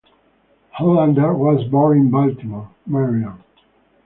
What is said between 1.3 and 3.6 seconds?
was born in Baltimore, Maryland.